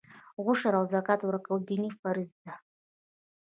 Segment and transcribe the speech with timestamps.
[0.43, 2.55] عشر او زکات ورکول دیني فریضه ده.